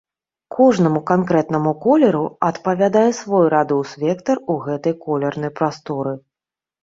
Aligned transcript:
Кожнаму 0.57 1.01
канкрэтнаму 1.09 1.73
колеру 1.83 2.21
адпавядае 2.49 3.05
свой 3.19 3.45
радыус-вектар 3.55 4.37
у 4.53 4.55
гэтай 4.69 4.93
колернай 5.05 5.51
прасторы. 5.61 6.13